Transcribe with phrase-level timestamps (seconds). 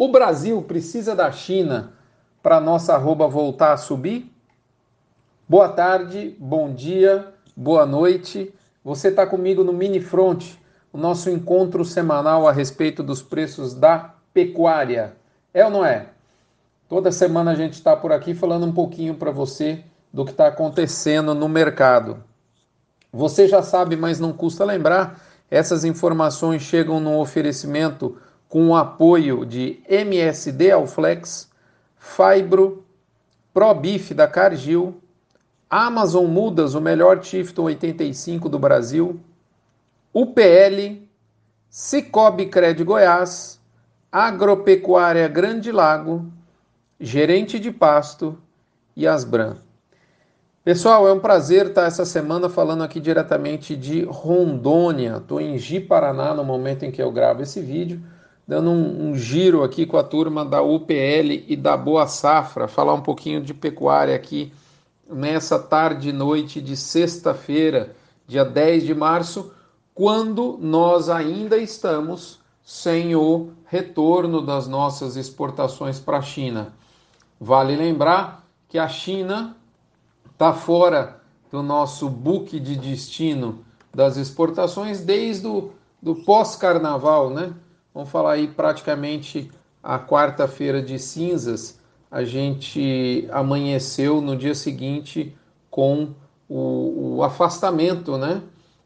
[0.00, 1.92] O Brasil precisa da China
[2.40, 4.32] para nossa arroba voltar a subir?
[5.48, 8.54] Boa tarde, bom dia, boa noite.
[8.84, 10.54] Você está comigo no Mini Front,
[10.92, 15.16] o nosso encontro semanal a respeito dos preços da pecuária.
[15.52, 16.10] É ou não é?
[16.88, 20.46] Toda semana a gente está por aqui falando um pouquinho para você do que está
[20.46, 22.22] acontecendo no mercado.
[23.12, 25.20] Você já sabe, mas não custa lembrar,
[25.50, 28.16] essas informações chegam no oferecimento
[28.48, 31.50] com o apoio de MSD Alflex,
[31.98, 32.84] Fibro,
[33.52, 35.00] ProBif da Cargill,
[35.68, 39.20] Amazon Mudas, o melhor Tifton 85 do Brasil,
[40.14, 41.02] UPL,
[41.68, 43.60] Cicobi Cred Goiás,
[44.10, 46.24] Agropecuária Grande Lago,
[46.98, 48.38] Gerente de Pasto
[48.96, 49.58] e Asbran.
[50.64, 55.16] Pessoal, é um prazer estar essa semana falando aqui diretamente de Rondônia.
[55.18, 58.02] Estou em Ji, Paraná, no momento em que eu gravo esse vídeo
[58.48, 62.94] dando um, um, giro aqui com a turma da UPL e da Boa Safra, falar
[62.94, 64.50] um pouquinho de pecuária aqui
[65.06, 67.94] nessa tarde e noite de sexta-feira,
[68.26, 69.52] dia 10 de março,
[69.94, 76.72] quando nós ainda estamos sem o retorno das nossas exportações para a China.
[77.38, 79.58] Vale lembrar que a China
[80.32, 83.62] está fora do nosso book de destino
[83.94, 87.52] das exportações desde o do pós-carnaval, né?
[87.98, 89.50] Vamos falar aí praticamente
[89.82, 95.36] a quarta-feira de cinzas, a gente amanheceu no dia seguinte
[95.68, 96.10] com
[96.48, 98.40] o, o afastamento né,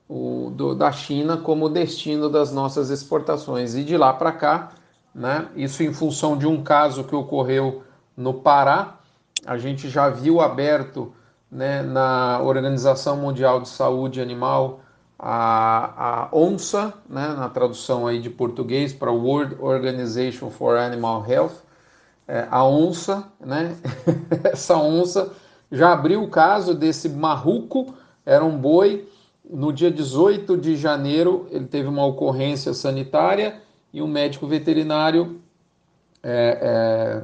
[0.09, 3.75] o, do, da China como destino das nossas exportações.
[3.75, 4.71] E de lá para cá,
[5.15, 7.83] né, isso em função de um caso que ocorreu
[8.17, 8.97] no Pará,
[9.45, 11.13] a gente já viu aberto
[11.51, 14.81] né, na Organização Mundial de Saúde Animal
[15.25, 21.63] a, a ONSA, né, na tradução aí de português para World Organization for Animal Health,
[22.27, 23.77] é, a ONSA, né,
[24.43, 25.31] essa ONSA
[25.71, 27.95] já abriu o caso desse marruco,
[28.27, 29.09] era um boi,
[29.49, 33.61] no dia 18 de janeiro ele teve uma ocorrência sanitária
[33.93, 35.41] e um médico veterinário
[36.21, 37.23] é, é,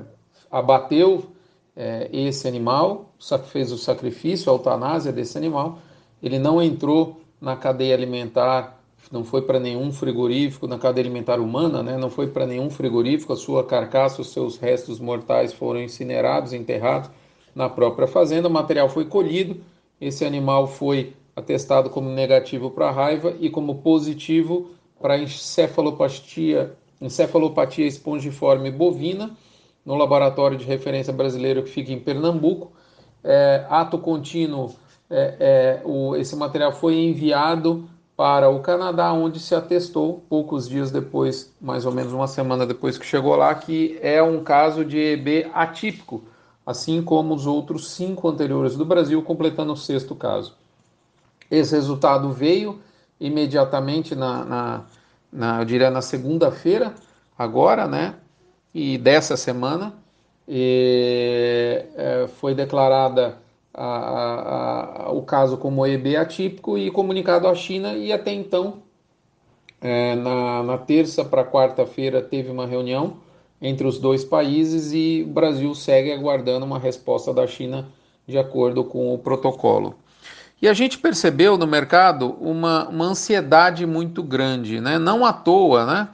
[0.49, 1.27] abateu
[1.75, 3.13] é, esse animal,
[3.47, 5.79] fez o sacrifício, a eutanásia desse animal,
[6.23, 8.79] ele não entrou na cadeia alimentar,
[9.11, 11.97] não foi para nenhum frigorífico, na cadeia alimentar humana, né?
[11.97, 17.11] não foi para nenhum frigorífico, a sua carcaça, os seus restos mortais foram incinerados, enterrados
[17.55, 19.61] na própria fazenda, o material foi colhido,
[20.01, 24.71] esse animal foi atestado como negativo para raiva e como positivo
[25.01, 29.31] para encefalopatia, encefalopatia espongiforme bovina,
[29.85, 32.73] no laboratório de referência brasileiro que fica em Pernambuco.
[33.25, 34.75] É, ato contínuo
[35.11, 40.91] é, é, o, esse material foi enviado para o Canadá, onde se atestou, poucos dias
[40.91, 44.99] depois, mais ou menos uma semana depois que chegou lá, que é um caso de
[44.99, 46.25] EB atípico,
[46.67, 50.55] assim como os outros cinco anteriores do Brasil, completando o sexto caso.
[51.51, 52.81] Esse resultado veio
[53.21, 54.85] imediatamente na, na,
[55.33, 56.95] na eu diria, na segunda-feira,
[57.39, 58.17] agora, né?
[58.75, 59.95] E dessa semana,
[60.47, 63.39] e, é, foi declarada
[63.81, 68.83] a, a, o caso como EB atípico e comunicado à China, e até então,
[69.81, 73.19] é, na, na terça para quarta-feira, teve uma reunião
[73.63, 77.89] entre os dois países e o Brasil segue aguardando uma resposta da China
[78.27, 79.95] de acordo com o protocolo.
[80.61, 84.99] E a gente percebeu no mercado uma, uma ansiedade muito grande, né?
[84.99, 86.09] não à toa, né?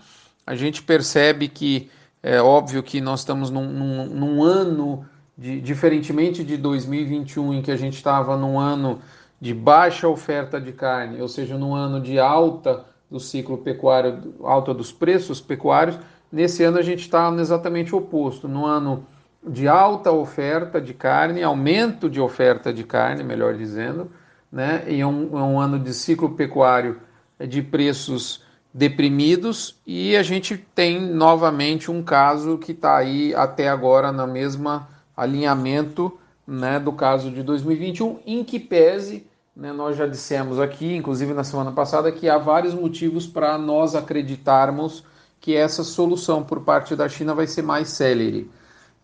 [0.47, 1.91] A gente percebe que
[2.23, 7.71] é óbvio que nós estamos num, num, num ano de, diferentemente de 2021, em que
[7.71, 9.01] a gente estava num ano
[9.41, 14.73] de baixa oferta de carne, ou seja, num ano de alta do ciclo pecuário, alta
[14.73, 15.99] dos preços pecuários,
[16.31, 19.07] nesse ano a gente está exatamente oposto, no ano
[19.47, 24.11] de alta oferta de carne, aumento de oferta de carne, melhor dizendo,
[24.51, 24.85] né?
[24.89, 27.01] e um, um ano de ciclo pecuário
[27.39, 28.43] de preços
[28.73, 34.89] deprimidos, e a gente tem novamente um caso que está aí até agora na mesma
[35.17, 39.27] alinhamento né, do caso de 2021, em que pese,
[39.57, 43.95] né, nós já dissemos aqui, inclusive na semana passada, que há vários motivos para nós
[43.95, 45.05] acreditarmos
[45.41, 48.51] que essa solução por parte da China vai ser mais célere.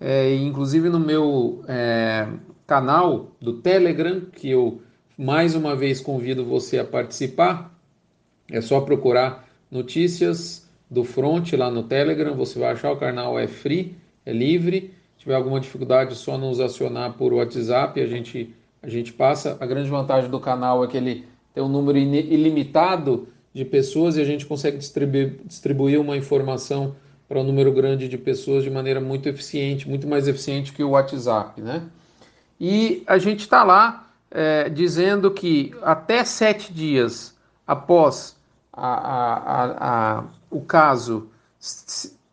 [0.00, 2.26] É, inclusive no meu é,
[2.66, 4.80] canal do Telegram, que eu
[5.18, 7.70] mais uma vez convido você a participar,
[8.50, 13.46] é só procurar notícias do Front lá no Telegram, você vai achar o canal é
[13.46, 18.88] free, é livre tiver alguma dificuldade, é só nos acionar por WhatsApp, a gente, a
[18.88, 19.56] gente passa.
[19.60, 24.22] A grande vantagem do canal é que ele tem um número ilimitado de pessoas e
[24.22, 26.96] a gente consegue distribuir, distribuir uma informação
[27.28, 30.90] para um número grande de pessoas de maneira muito eficiente, muito mais eficiente que o
[30.90, 31.82] WhatsApp, né?
[32.58, 37.36] E a gente está lá é, dizendo que até sete dias
[37.66, 38.36] após
[38.72, 41.28] a, a, a, o caso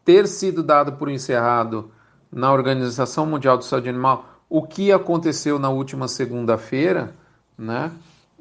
[0.06, 1.92] ter sido dado por encerrado
[2.32, 7.14] na Organização Mundial de Saúde Animal, o que aconteceu na última segunda-feira,
[7.58, 7.92] né?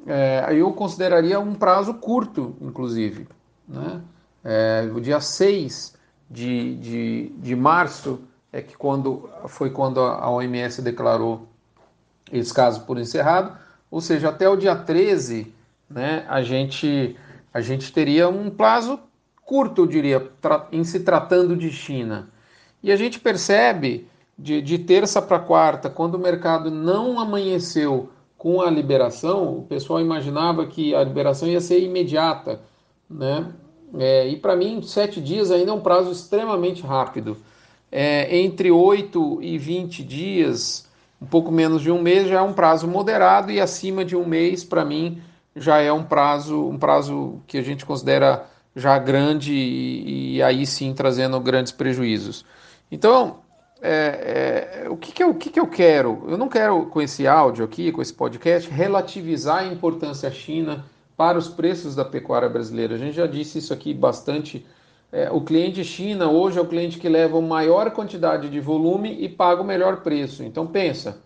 [0.05, 3.27] É, eu consideraria um prazo curto, inclusive.
[3.67, 4.01] Né?
[4.43, 5.95] É, o dia 6
[6.29, 11.47] de, de, de março é que quando, foi quando a OMS declarou
[12.31, 13.57] esse caso por encerrado,
[13.91, 15.53] ou seja, até o dia 13,
[15.89, 17.17] né, a, gente,
[17.53, 18.99] a gente teria um prazo
[19.45, 20.31] curto, eu diria,
[20.71, 22.29] em se tratando de China.
[22.87, 24.07] E a gente percebe
[24.39, 29.99] de, de terça para quarta, quando o mercado não amanheceu com a liberação, o pessoal
[29.99, 32.61] imaginava que a liberação ia ser imediata,
[33.09, 33.51] né?
[33.99, 37.35] É, e para mim, sete dias ainda é um prazo extremamente rápido.
[37.91, 40.87] É, entre 8 e 20 dias,
[41.21, 44.25] um pouco menos de um mês, já é um prazo moderado, e acima de um
[44.25, 45.21] mês, para mim,
[45.57, 50.65] já é um prazo, um prazo que a gente considera já grande e, e aí
[50.65, 52.45] sim trazendo grandes prejuízos.
[52.91, 53.39] Então,
[53.81, 56.23] é, é, o, que, que, eu, o que, que eu quero?
[56.27, 60.85] Eu não quero, com esse áudio aqui, com esse podcast, relativizar a importância China
[61.15, 62.95] para os preços da pecuária brasileira.
[62.95, 64.65] A gente já disse isso aqui bastante.
[65.11, 69.17] É, o cliente China hoje é o cliente que leva a maior quantidade de volume
[69.19, 70.43] e paga o melhor preço.
[70.43, 71.19] Então pensa,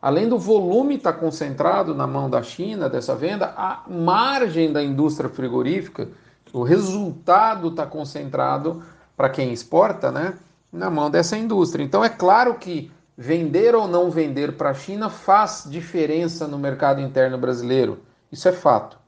[0.00, 4.82] além do volume estar tá concentrado na mão da China dessa venda, a margem da
[4.82, 6.08] indústria frigorífica,
[6.52, 8.82] o resultado está concentrado
[9.16, 10.34] para quem exporta, né?
[10.72, 11.82] Na mão dessa indústria.
[11.82, 17.00] Então é claro que vender ou não vender para a China faz diferença no mercado
[17.00, 18.00] interno brasileiro.
[18.30, 18.98] Isso é fato.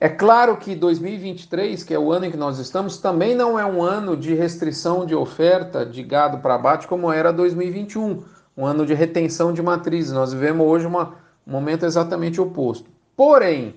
[0.00, 3.66] É claro que 2023, que é o ano em que nós estamos, também não é
[3.66, 8.22] um ano de restrição de oferta de gado para abate como era 2021,
[8.56, 10.12] um ano de retenção de matrizes.
[10.12, 11.14] Nós vivemos hoje uma,
[11.46, 12.88] um momento exatamente oposto.
[13.16, 13.74] Porém,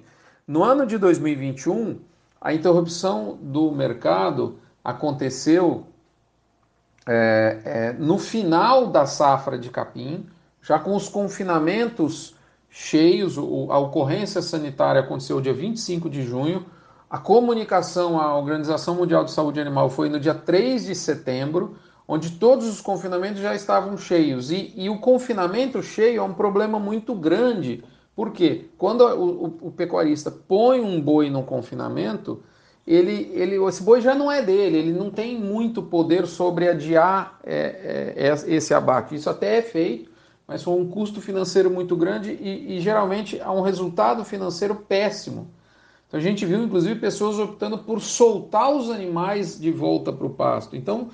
[0.47, 1.97] no ano de 2021,
[2.39, 5.87] a interrupção do mercado aconteceu
[7.07, 10.25] é, é, no final da safra de capim,
[10.61, 12.35] já com os confinamentos
[12.69, 16.65] cheios, a ocorrência sanitária aconteceu dia 25 de junho,
[17.09, 21.75] a comunicação à Organização Mundial de Saúde Animal foi no dia 3 de setembro,
[22.07, 24.49] onde todos os confinamentos já estavam cheios.
[24.49, 27.83] E, e o confinamento cheio é um problema muito grande,
[28.15, 32.41] porque quando o, o, o pecuarista põe um boi no confinamento,
[32.93, 37.39] ele, ele, esse boi já não é dele, ele não tem muito poder sobre adiar
[37.43, 39.15] é, é, esse abate.
[39.15, 40.11] Isso até é feito,
[40.47, 45.49] mas foi um custo financeiro muito grande e, e geralmente há um resultado financeiro péssimo.
[46.07, 50.31] Então a gente viu inclusive pessoas optando por soltar os animais de volta para o
[50.31, 50.75] pasto.
[50.75, 51.09] Então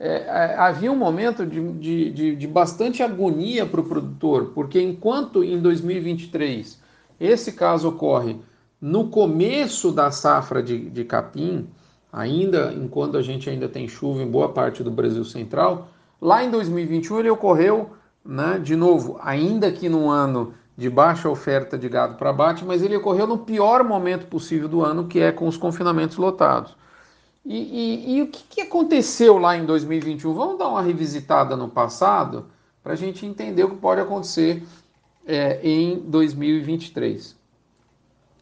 [0.00, 4.80] é, é, havia um momento de, de, de, de bastante agonia para o produtor, porque
[4.80, 6.80] enquanto em 2023
[7.20, 8.38] esse caso ocorre
[8.80, 11.68] no começo da safra de, de capim,
[12.12, 15.88] ainda enquanto a gente ainda tem chuva em boa parte do Brasil Central,
[16.20, 17.90] lá em 2021 ele ocorreu,
[18.24, 22.82] né, de novo, ainda que num ano de baixa oferta de gado para abate, mas
[22.82, 26.76] ele ocorreu no pior momento possível do ano, que é com os confinamentos lotados.
[27.44, 30.34] E, e, e o que, que aconteceu lá em 2021?
[30.34, 32.46] Vamos dar uma revisitada no passado
[32.82, 34.62] para a gente entender o que pode acontecer
[35.26, 37.37] é, em 2023.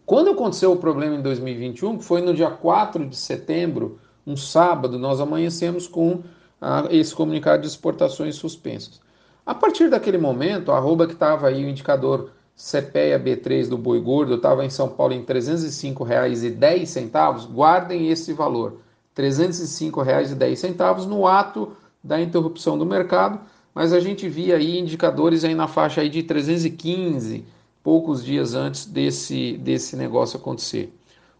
[0.06, 5.00] Quando aconteceu o problema em 2021, que foi no dia 4 de setembro, um sábado,
[5.00, 6.22] nós amanhecemos com
[6.60, 9.00] ah, esse comunicado de exportações suspensas.
[9.44, 14.00] A partir daquele momento, a arroba que estava aí o indicador CPEA B3 do boi
[14.00, 18.80] gordo estava em São Paulo em R$ 305,10, guardem esse valor,
[19.16, 21.72] R$ 305,10 no ato
[22.02, 23.40] da interrupção do mercado,
[23.74, 27.44] mas a gente via aí indicadores aí na faixa aí de 315,
[27.86, 30.92] poucos dias antes desse, desse negócio acontecer.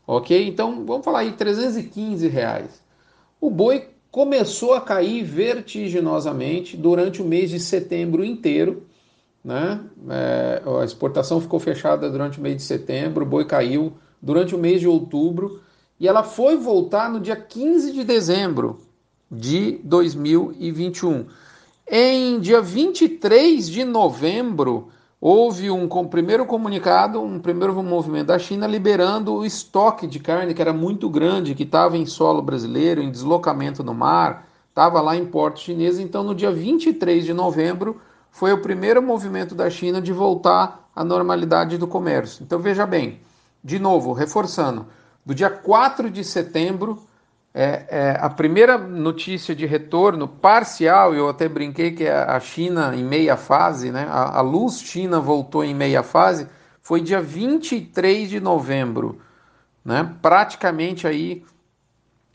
[0.06, 0.46] Ok?
[0.46, 2.80] Então vamos falar aí, 315 reais.
[3.40, 8.84] O boi começou a cair vertiginosamente durante o mês de setembro inteiro.
[9.44, 9.80] Né?
[10.08, 14.58] É, a exportação ficou fechada durante o mês de setembro, o boi caiu durante o
[14.58, 15.60] mês de outubro
[15.98, 18.78] e ela foi voltar no dia 15 de dezembro
[19.28, 21.26] de 2021.
[21.90, 29.34] Em dia 23 de novembro, houve um, primeiro comunicado, um primeiro movimento da China liberando
[29.34, 33.82] o estoque de carne que era muito grande, que estava em solo brasileiro, em deslocamento
[33.82, 35.98] no mar, estava lá em porto chinês.
[35.98, 41.02] Então, no dia 23 de novembro, foi o primeiro movimento da China de voltar à
[41.02, 42.42] normalidade do comércio.
[42.42, 43.20] Então, veja bem,
[43.64, 44.86] de novo, reforçando,
[45.24, 47.02] do dia 4 de setembro
[47.58, 53.02] é, é, a primeira notícia de retorno parcial, eu até brinquei que a China em
[53.02, 54.06] meia fase, né?
[54.10, 56.46] A, a luz China voltou em meia fase,
[56.82, 59.22] foi dia 23 de novembro,
[59.82, 60.14] né?
[60.20, 61.46] Praticamente aí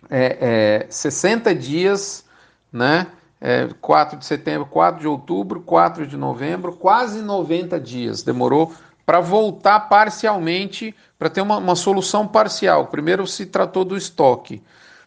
[0.09, 2.25] é, é, 60 dias,
[2.73, 3.05] né?
[3.39, 8.73] É, 4 de setembro, 4 de outubro, 4 de novembro, quase 90 dias demorou
[9.05, 12.87] para voltar parcialmente, para ter uma, uma, solução parcial.
[12.87, 14.63] Primeiro se tratou do estoque.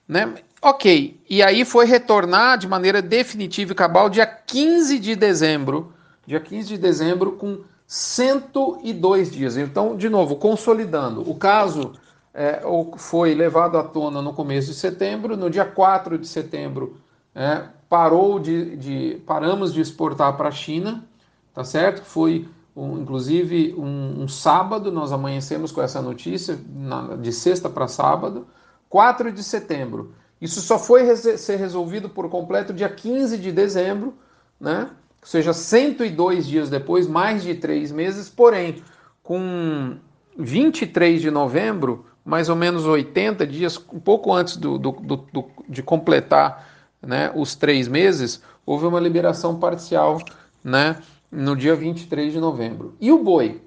[0.07, 0.35] Né?
[0.61, 5.93] Ok, e aí foi retornar de maneira definitiva e cabal dia 15 de dezembro,
[6.27, 9.57] dia 15 de dezembro com 102 dias.
[9.57, 11.93] Então, de novo, consolidando, o caso
[12.33, 12.63] é,
[12.97, 16.99] foi levado à tona no começo de setembro, no dia 4 de setembro
[17.35, 21.05] é, parou de, de, paramos de exportar para a China,
[21.53, 22.03] tá certo?
[22.03, 27.87] Foi um, inclusive um, um, sábado, nós amanhecemos com essa notícia, na, de sexta para
[27.87, 28.47] sábado,
[28.95, 30.13] 4 de setembro.
[30.41, 34.15] Isso só foi ser resolvido por completo dia 15 de dezembro,
[34.61, 34.89] né?
[35.21, 38.85] ou seja, 102 dias depois, mais de três meses, porém,
[39.21, 39.97] com
[40.39, 45.83] 23 de novembro, mais ou menos 80 dias, um pouco antes do, do, do, de
[45.83, 46.65] completar
[47.03, 50.21] né, os três meses, houve uma liberação parcial
[50.63, 52.95] né, no dia 23 de novembro.
[53.01, 53.61] E o boi?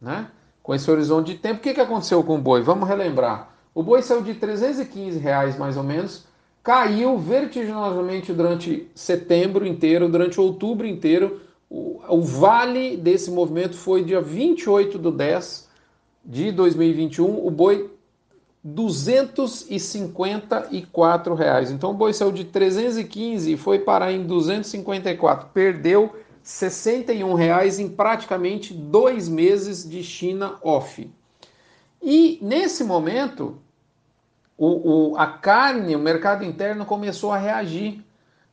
[0.00, 0.26] Né?
[0.60, 2.62] Com esse horizonte de tempo, o que, que aconteceu com o boi?
[2.62, 3.54] Vamos relembrar.
[3.76, 6.24] O boi saiu de 315 reais mais ou menos,
[6.62, 11.42] caiu vertiginosamente durante setembro inteiro, durante outubro inteiro.
[11.68, 15.68] O, o vale desse movimento foi dia 28 do 10
[16.24, 17.90] de 2021, o boi
[18.64, 21.70] 254 reais.
[21.70, 25.50] Então o boi saiu de 315 e foi parar em 254.
[25.52, 31.10] Perdeu 61 reais em praticamente dois meses de China off.
[32.02, 33.58] E nesse momento,
[34.56, 38.02] o, o, a carne, o mercado interno começou a reagir.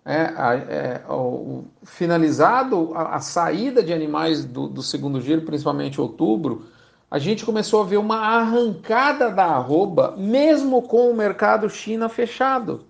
[0.05, 6.65] É, é, o, finalizado a, a, saída de animais do, do segundo giro, principalmente outubro,
[7.10, 12.83] a gente começou a ver uma arrancada da arroba, mesmo com o mercado China fechado.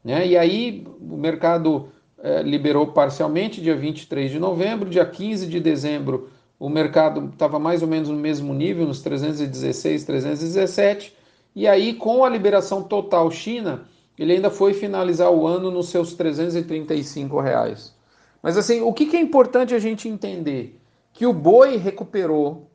[0.03, 0.27] Né?
[0.29, 1.91] E aí o mercado
[2.23, 7.81] é, liberou parcialmente dia 23 de novembro, dia 15 de dezembro o mercado estava mais
[7.81, 11.17] ou menos no mesmo nível, nos 316, 317,
[11.57, 16.12] e aí com a liberação total China, ele ainda foi finalizar o ano nos seus
[16.12, 17.95] 335 reais.
[18.43, 20.79] Mas assim, o que, que é importante a gente entender?
[21.15, 22.71] Que o boi recuperou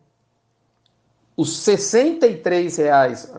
[1.37, 3.31] os 63 reais.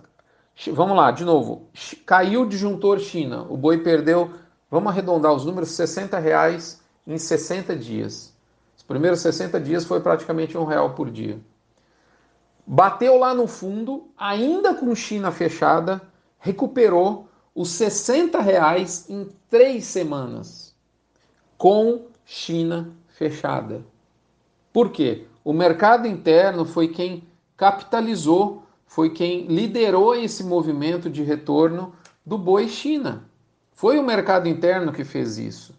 [0.69, 1.69] Vamos lá, de novo.
[2.05, 3.47] Caiu o disjuntor China.
[3.51, 4.31] O boi perdeu,
[4.71, 8.35] vamos arredondar os números, 60 reais em 60 dias.
[8.77, 11.41] Os primeiros 60 dias foi praticamente um real por dia.
[12.67, 16.03] Bateu lá no fundo, ainda com China fechada,
[16.39, 20.75] recuperou os 60 reais em três semanas,
[21.57, 23.85] com China fechada.
[24.73, 25.27] Por quê?
[25.43, 27.23] O mercado interno foi quem
[27.57, 31.95] capitalizou, foi quem liderou esse movimento de retorno
[32.27, 33.25] do boi China.
[33.77, 35.79] Foi o mercado interno que fez isso.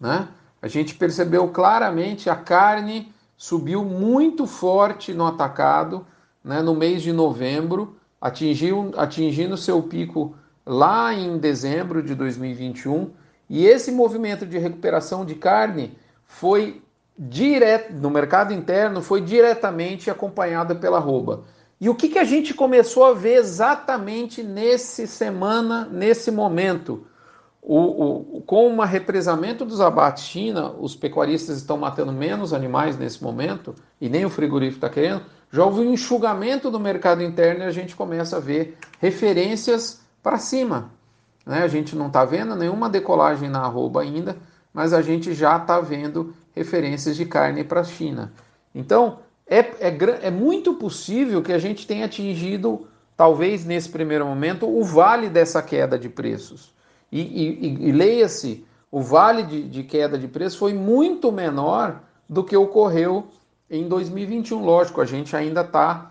[0.00, 0.26] Né?
[0.62, 6.06] A gente percebeu claramente a carne subiu muito forte no atacado
[6.42, 10.34] né, no mês de novembro, atingiu, atingindo seu pico
[10.64, 13.10] lá em dezembro de 2021.
[13.50, 16.82] E esse movimento de recuperação de carne foi
[17.18, 21.44] direto no mercado interno, foi diretamente acompanhado pela arroba.
[21.78, 27.06] E o que, que a gente começou a ver exatamente nesse semana, nesse momento?
[27.66, 33.24] O, o, com o represamento dos abates China, os pecuaristas estão matando menos animais nesse
[33.24, 37.66] momento, e nem o frigorífico está querendo, já houve um enxugamento do mercado interno e
[37.66, 40.90] a gente começa a ver referências para cima.
[41.46, 41.62] Né?
[41.62, 44.36] A gente não está vendo nenhuma decolagem na arroba ainda,
[44.70, 48.30] mas a gente já está vendo referências de carne para a China.
[48.74, 54.68] Então, é, é, é muito possível que a gente tenha atingido, talvez nesse primeiro momento,
[54.68, 56.73] o vale dessa queda de preços.
[57.14, 62.42] E, e, e leia-se, o vale de, de queda de preços foi muito menor do
[62.42, 63.28] que ocorreu
[63.70, 64.64] em 2021.
[64.64, 66.10] Lógico, a gente ainda está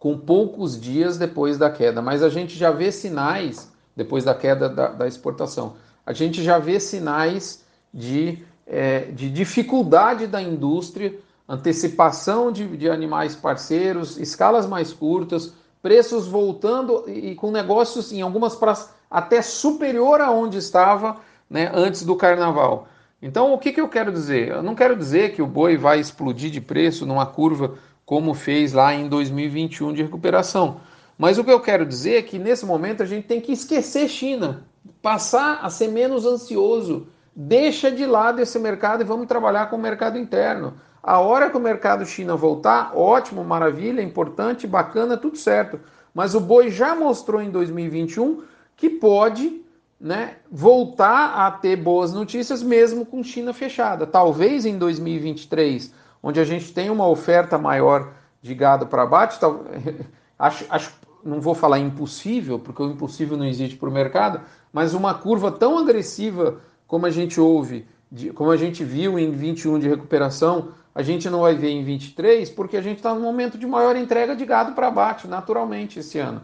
[0.00, 4.68] com poucos dias depois da queda, mas a gente já vê sinais, depois da queda
[4.68, 7.64] da, da exportação, a gente já vê sinais
[7.94, 11.16] de, é, de dificuldade da indústria
[11.48, 18.22] antecipação de, de animais parceiros, escalas mais curtas, preços voltando e, e com negócios em
[18.22, 21.16] algumas praças até superior a onde estava
[21.48, 22.88] né, antes do carnaval.
[23.20, 24.48] Então, o que, que eu quero dizer?
[24.48, 28.72] Eu não quero dizer que o boi vai explodir de preço numa curva como fez
[28.72, 30.80] lá em 2021 de recuperação.
[31.18, 34.08] Mas o que eu quero dizer é que nesse momento a gente tem que esquecer
[34.08, 34.64] China,
[35.00, 39.80] passar a ser menos ansioso, deixa de lado esse mercado e vamos trabalhar com o
[39.80, 40.74] mercado interno.
[41.02, 45.80] A hora que o mercado China voltar, ótimo, maravilha, importante, bacana, tudo certo.
[46.12, 48.42] Mas o boi já mostrou em 2021
[48.76, 49.62] que pode
[49.98, 54.06] né, voltar a ter boas notícias mesmo com China fechada.
[54.06, 55.92] Talvez em 2023,
[56.22, 59.64] onde a gente tem uma oferta maior de gado para abate, tal,
[60.38, 64.94] acho, acho, não vou falar impossível, porque o impossível não existe para o mercado, mas
[64.94, 69.78] uma curva tão agressiva como a gente ouve, de, como a gente viu em 21
[69.78, 73.58] de recuperação, a gente não vai ver em 23, porque a gente está no momento
[73.58, 76.42] de maior entrega de gado para abate, naturalmente, esse ano.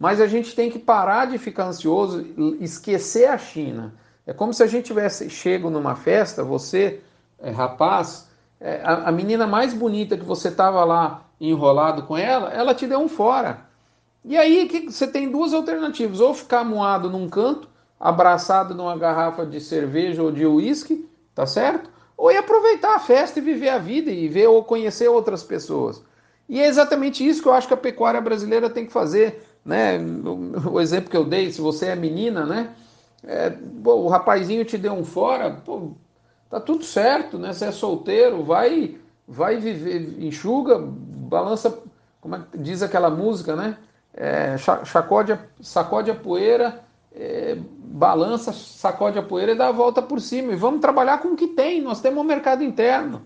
[0.00, 2.26] Mas a gente tem que parar de ficar ansioso,
[2.58, 3.94] esquecer a China.
[4.26, 7.00] É como se a gente tivesse chego numa festa, você,
[7.38, 8.26] é, rapaz,
[8.58, 12.86] é, a, a, menina mais bonita que você estava lá enrolado com ela, ela te
[12.86, 13.60] deu um fora.
[14.24, 19.44] E aí que, você tem duas alternativas: ou ficar moado num canto, abraçado numa garrafa
[19.44, 21.90] de cerveja ou de uísque, tá certo?
[22.20, 26.02] ou ia aproveitar a festa e viver a vida e ver ou conhecer outras pessoas.
[26.46, 29.42] E é exatamente isso que eu acho que a pecuária brasileira tem que fazer.
[29.64, 29.98] Né?
[30.70, 32.74] O, exemplo que eu dei, se você é menina, né?
[33.22, 35.92] É, pô, o rapazinho te deu um fora, pô,
[36.48, 37.52] tá tudo certo, né?
[37.52, 38.96] Você é solteiro, vai,
[39.28, 41.78] vai viver, enxuga, balança,
[42.20, 43.76] como é, diz aquela música, né?
[44.14, 50.20] É, sacode, sacode a poeira, é, balança, sacode a poeira e dá a volta por
[50.20, 50.52] cima.
[50.52, 51.80] E vamos trabalhar com o que tem.
[51.80, 53.22] Nós temos um mercado interno.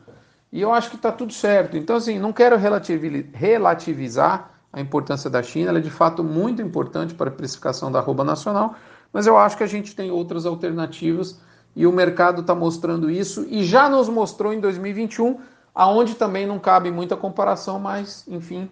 [0.52, 1.76] E eu acho que está tudo certo.
[1.76, 5.70] Então, assim, não quero relativizar a importância da China.
[5.70, 8.74] Ela é de fato muito importante para a precificação da arroba nacional.
[9.12, 11.40] Mas eu acho que a gente tem outras alternativas
[11.76, 15.38] e o mercado está mostrando isso e já nos mostrou em 2021,
[15.72, 18.68] aonde também não cabe muita comparação, mas enfim,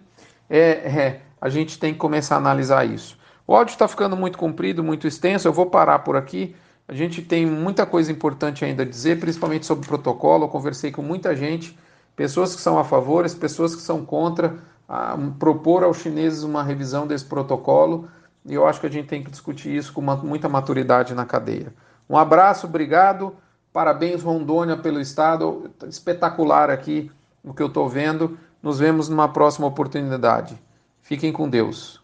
[0.49, 3.17] é, é, a gente tem que começar a analisar isso.
[3.47, 6.55] O áudio está ficando muito comprido, muito extenso, eu vou parar por aqui.
[6.87, 10.45] A gente tem muita coisa importante ainda a dizer, principalmente sobre o protocolo.
[10.45, 11.77] Eu conversei com muita gente,
[12.15, 14.57] pessoas que são a favor, pessoas que são contra,
[14.93, 18.07] a propor aos chineses uma revisão desse protocolo.
[18.45, 21.25] E eu acho que a gente tem que discutir isso com uma, muita maturidade na
[21.25, 21.73] cadeia.
[22.07, 23.35] Um abraço, obrigado.
[23.71, 25.71] Parabéns, Rondônia, pelo estado.
[25.87, 27.09] Espetacular aqui
[27.43, 28.37] o que eu estou vendo.
[28.61, 30.61] Nos vemos numa próxima oportunidade.
[31.01, 32.02] Fiquem com Deus.